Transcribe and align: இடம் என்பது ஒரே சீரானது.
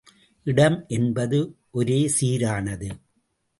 இடம் 0.47 0.85
என்பது 0.87 1.39
ஒரே 1.71 1.99
சீரானது. 2.19 2.89